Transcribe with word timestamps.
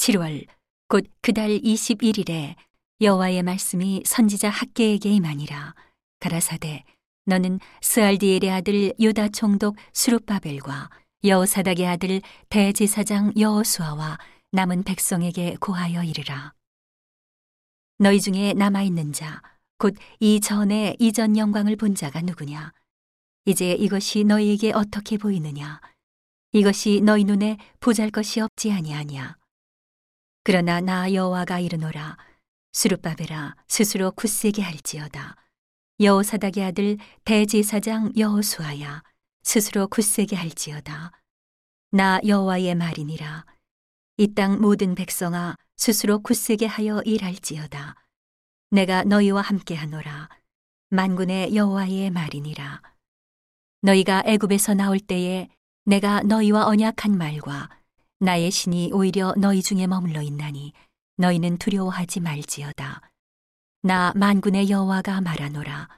7월 0.00 0.46
곧 0.88 1.04
그달 1.20 1.50
21일에 1.58 2.54
여호와의 3.02 3.42
말씀이 3.42 4.02
선지자 4.06 4.48
학계에게 4.48 5.10
임하니라. 5.10 5.74
가라사대 6.20 6.84
너는 7.26 7.60
스알디엘의 7.82 8.50
아들 8.50 8.94
유다 8.98 9.28
총독 9.28 9.76
수룹바벨과 9.92 10.88
여호사닥의 11.22 11.86
아들 11.86 12.22
대제사장 12.48 13.34
여호수아와 13.38 14.16
남은 14.52 14.84
백성에게 14.84 15.56
고하여 15.60 16.02
이르라. 16.02 16.54
너희 17.98 18.22
중에 18.22 18.54
남아 18.54 18.82
있는 18.82 19.12
자 19.12 19.42
곧 19.82 19.96
이 20.18 20.40
전에 20.40 20.96
이전 20.98 21.36
영광을 21.36 21.76
본 21.76 21.94
자가 21.94 22.22
누구냐? 22.22 22.72
이제 23.44 23.72
이것이 23.72 24.24
너희에게 24.24 24.72
어떻게 24.72 25.18
보이느냐? 25.18 25.80
이것이 26.52 27.02
너희 27.02 27.24
눈에 27.24 27.58
보잘 27.80 28.10
것이 28.10 28.40
없지 28.40 28.72
아니하냐 28.72 29.39
그러나 30.42 30.80
나 30.80 31.12
여호와가 31.12 31.58
이르노라 31.60 32.16
수르바벨아 32.72 33.56
스스로 33.68 34.10
굳세게 34.12 34.62
할지어다. 34.62 35.36
여호사닥의 36.00 36.64
아들 36.64 36.96
대제사장 37.24 38.12
여호수아야 38.16 39.02
스스로 39.42 39.86
굳세게 39.88 40.36
할지어다. 40.36 41.12
나 41.92 42.20
여호와의 42.26 42.74
말이니라. 42.74 43.44
이 44.16 44.34
땅 44.34 44.60
모든 44.60 44.94
백성아 44.94 45.56
스스로 45.76 46.20
굳세게 46.22 46.66
하여 46.66 47.00
일할지어다. 47.04 47.96
내가 48.70 49.02
너희와 49.04 49.42
함께 49.42 49.74
하노라. 49.74 50.28
만군의 50.90 51.54
여호와의 51.56 52.10
말이니라. 52.10 52.82
너희가 53.82 54.22
애굽에서 54.26 54.74
나올 54.74 55.00
때에 55.00 55.48
내가 55.84 56.22
너희와 56.22 56.66
언약한 56.66 57.16
말과 57.16 57.68
나의 58.20 58.50
신이 58.50 58.90
오히려 58.92 59.32
너희 59.38 59.62
중에 59.62 59.86
머물러 59.86 60.20
있나니 60.20 60.74
너희는 61.16 61.56
두려워하지 61.56 62.20
말지어다. 62.20 63.00
나 63.82 64.12
만군의 64.14 64.68
여호와가 64.68 65.22
말하노라. 65.22 65.88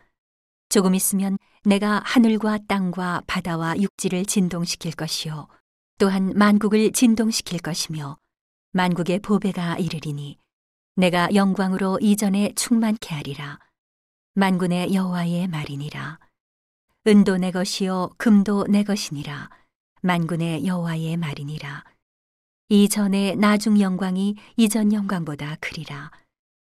조금 0.69 0.95
있으면 0.95 1.37
내가 1.65 2.01
하늘과 2.05 2.61
땅과 2.69 3.25
바다와 3.27 3.77
육지를 3.77 4.25
진동시킬 4.25 4.93
것이요. 4.93 5.49
또한 5.99 6.33
만국을 6.37 6.93
진동시킬 6.93 7.59
것이며 7.59 8.17
만국의 8.71 9.19
보배가 9.19 9.79
이르리니 9.79 10.39
내가 10.95 11.29
영광으로 11.35 11.99
이전에 12.01 12.53
충만케 12.55 13.17
하리라. 13.17 13.59
만군의 14.35 14.95
여호와의 14.95 15.49
말이니라. 15.49 16.21
은도 17.09 17.37
내 17.37 17.51
것이요 17.51 18.11
금도 18.17 18.67
내 18.69 18.85
것이니라. 18.85 19.51
만군의 20.03 20.67
여호와의 20.67 21.17
말이니라. 21.17 21.92
이전의 22.75 23.37
나중 23.37 23.79
영광이 23.79 24.35
이전 24.57 24.95
영광보다 24.95 25.59
크리라. 25.61 26.11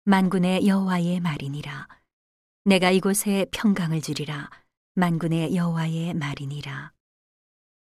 만군의 0.04 0.64
여호와의 0.64 1.18
말이니라. 1.18 1.88
내가 2.66 2.92
이곳에 2.92 3.46
평강을 3.50 4.00
주리라. 4.00 4.48
만군의 4.94 5.56
여호와의 5.56 6.14
말이니라. 6.14 6.92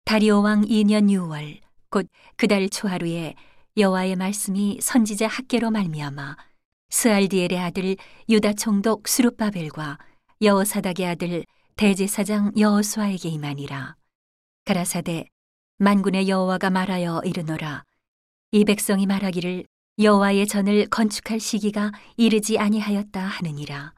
다리오 0.05 0.41
왕 0.41 0.63
2년 0.63 1.11
6월 1.11 1.59
곧 1.91 2.07
그달 2.37 2.69
초하루에 2.69 3.35
여호와의 3.77 4.15
말씀이 4.15 4.79
선지자 4.81 5.27
학계로 5.27 5.69
말미암아 5.69 6.37
스알디엘의 6.89 7.59
아들 7.59 7.97
유다 8.29 8.53
총독 8.53 9.07
수룹바벨과 9.07 9.99
여호사닥의 10.41 11.05
아들 11.05 11.45
대제사장 11.75 12.53
여호수아에게 12.57 13.29
임하니라. 13.29 13.95
가라사대 14.65 15.29
만군의 15.77 16.27
여호와가 16.27 16.71
말하여 16.71 17.21
이르노라. 17.23 17.83
이 18.51 18.63
백성이 18.63 19.05
말하기를 19.05 19.65
여호와의 19.99 20.47
전을 20.47 20.87
건축할 20.89 21.39
시기가 21.39 21.91
이르지 22.15 22.57
아니하였다 22.57 23.19
하느니라. 23.19 23.93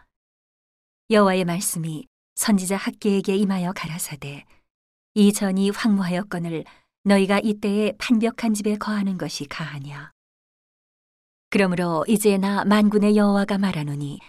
여호와의 1.11 1.45
말씀이 1.45 2.07
선지자 2.35 2.77
학계에게 2.77 3.35
임하여 3.35 3.73
가라사대 3.73 4.45
이 5.13 5.33
전이 5.33 5.69
황무하였거늘 5.69 6.63
너희가 7.03 7.39
이때에 7.43 7.93
판벽한 7.99 8.55
집에 8.55 8.75
거하는 8.77 9.19
것이 9.19 9.45
가하냐. 9.45 10.11
그러므로 11.51 12.03
이제 12.07 12.37
나 12.37 12.65
만군의 12.65 13.17
여호와가 13.17 13.59
말하노니 13.59 14.19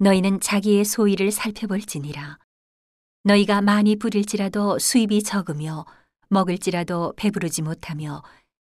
너희는 0.00 0.40
자기의 0.40 0.84
소위를 0.84 1.30
살펴볼지니라. 1.30 2.38
너희가 3.24 3.62
많이 3.62 3.96
부릴지라도 3.96 4.78
수입이 4.78 5.22
적으며 5.22 5.86
먹을지라도 6.28 7.14
배부르지 7.16 7.62
못하며 7.62 8.22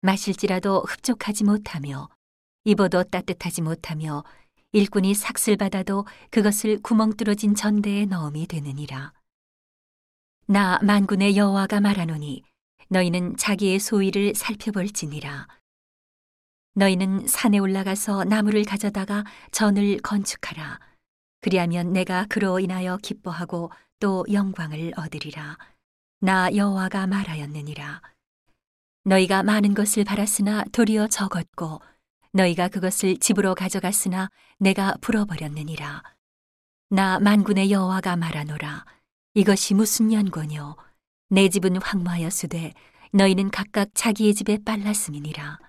마실지라도 0.04 0.82
흡족하지 0.82 1.46
못하며 1.46 2.10
입어도 2.66 3.04
따뜻하지 3.04 3.62
못하며 3.62 4.26
일꾼이 4.74 5.14
삭슬 5.14 5.56
받아도 5.56 6.06
그것을 6.30 6.82
구멍 6.82 7.16
뚫어진 7.16 7.56
전대에 7.56 8.06
넣음이 8.06 8.48
되느니라. 8.48 9.14
나 10.46 10.78
만군의 10.82 11.38
여호와가 11.38 11.80
말하노니 11.80 12.44
너희는 12.90 13.38
자기의 13.38 13.80
소위를 13.80 14.36
살펴볼지니라. 14.36 15.48
너희는 16.76 17.26
산에 17.28 17.60
올라가서 17.60 18.26
나무를 18.26 18.66
가져다가 18.66 19.24
전을 19.52 20.00
건축하라. 20.02 20.80
그리하면 21.40 21.94
내가 21.94 22.26
그로 22.28 22.60
인하여 22.60 22.98
기뻐하고 22.98 23.72
또 24.02 24.26
영광을 24.30 24.92
얻으리라. 24.98 25.58
나 26.20 26.54
여호와가 26.54 27.08
말하였느니라. 27.08 28.02
너희가 29.06 29.44
많은 29.44 29.74
것을 29.74 30.04
바랐으나 30.04 30.64
도리어 30.72 31.08
적었고 31.08 31.82
너희가 32.32 32.70
그것을 32.70 33.18
집으로 33.18 33.54
가져갔으나 33.54 34.30
내가 34.60 34.96
불어버렸느니라. 35.02 36.04
나 36.90 37.20
만군의 37.20 37.72
여호와가 37.72 38.16
말하노라. 38.16 38.86
이것이 39.34 39.74
무슨 39.74 40.14
연고뇨? 40.14 40.76
내 41.30 41.50
집은 41.50 41.82
황무하였으되 41.82 42.74
너희는 43.12 43.52
각각 43.52 43.90
자기의 43.94 44.34
집에 44.36 44.58
빨랐음이니라. 44.64 45.60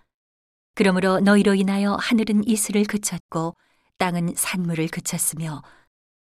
그러므로 0.75 1.21
너희로 1.21 1.55
인하여 1.55 1.94
하늘은 1.94 2.47
이슬을 2.47 2.84
그쳤고 2.84 3.56
땅은 3.99 4.34
산물을 4.37 4.89
그쳤으며 4.89 5.62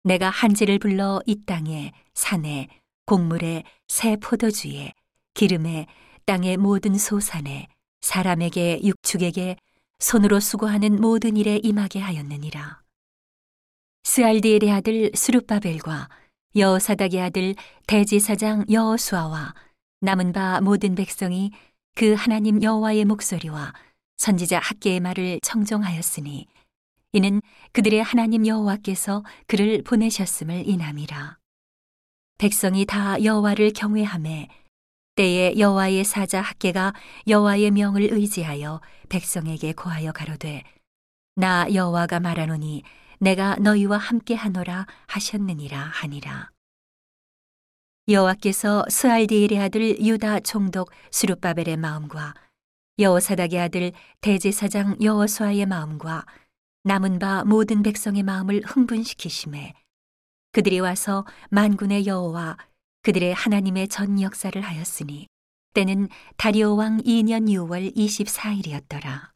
내가 0.05 0.31
한지를 0.31 0.79
불러 0.79 1.21
이 1.27 1.45
땅에 1.45 1.93
산에 2.15 2.69
곡물에 3.07 3.65
새 3.89 4.17
포도주에 4.17 4.93
기름에 5.35 5.87
땅의 6.27 6.57
모든 6.57 6.95
소산에 6.97 7.69
사람에게 8.01 8.81
육축에게 8.83 9.57
손으로 9.99 10.41
수고하는 10.41 11.01
모든 11.01 11.37
일에 11.37 11.59
임하게 11.63 12.01
하였느니라. 12.01 12.83
스알디엘의 14.05 14.73
아들 14.73 15.11
수룹바벨과 15.15 16.09
여호사닥의 16.57 17.21
아들 17.21 17.55
대지사장 17.87 18.67
여호수아와 18.71 19.55
남은 20.01 20.33
바 20.33 20.61
모든 20.61 20.95
백성이 20.95 21.53
그 21.95 22.15
하나님 22.15 22.63
여호와의 22.63 23.05
목소리와 23.05 23.73
선지자 24.17 24.59
학계의 24.59 25.01
말을 25.01 25.41
청종하였으니 25.43 26.47
이는 27.13 27.43
그들의 27.73 28.03
하나님 28.03 28.47
여호와께서 28.47 29.25
그를 29.47 29.83
보내셨음을 29.83 30.67
인함이라. 30.67 31.39
백성이 32.39 32.87
다 32.87 33.23
여호와를 33.23 33.73
경외함에 33.73 34.49
때에 35.15 35.59
여호와의 35.59 36.05
사자 36.05 36.41
학계가 36.41 36.95
여호와의 37.29 37.71
명을 37.71 38.13
의지하여 38.13 38.81
백성에게 39.11 39.75
고하여 39.75 40.13
가로되 40.13 40.63
나 41.35 41.67
여호와가 41.73 42.21
말하노니 42.21 42.83
내가 43.19 43.57
너희와 43.57 43.99
함께 43.99 44.35
하노라 44.35 44.87
하셨느니라 45.07 45.79
하니라. 45.79 46.51
여호와께서 48.09 48.85
스알디엘의 48.89 49.61
아들 49.61 50.01
유다 50.05 50.41
총독 50.41 50.91
수룹바벨의 51.11 51.77
마음과 51.77 52.35
여호사닥의 52.99 53.61
아들 53.61 53.93
대제사장 54.21 54.97
여호수아의 55.01 55.67
마음과 55.67 56.27
남은 56.85 57.21
바 57.21 57.45
모든 57.45 57.83
백성의 57.83 58.25
마음을 58.25 58.63
흥분시키심에 58.65 59.75
그들이 60.51 60.81
와서 60.81 61.25
만군의 61.51 62.07
여호와 62.07 62.57
그들의 63.03 63.35
하나님의 63.35 63.89
전 63.89 64.21
역사를 64.21 64.61
하였으니 64.61 65.27
때는 65.75 66.09
다리오 66.37 66.77
왕 66.77 66.99
2년 66.99 67.49
6월 67.49 67.95
24일이었더라. 67.97 69.32